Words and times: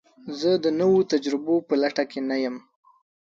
زه 0.39 0.51
د 0.63 0.65
نوو 0.79 0.97
تجربو 1.11 1.55
په 1.67 1.73
لټه 1.81 2.03
کې 2.11 2.19
نه 2.29 2.35
یم. 2.43 2.55